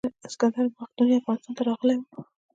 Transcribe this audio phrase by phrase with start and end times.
[0.27, 2.01] اسکندر مقدوني افغانستان ته راغلی و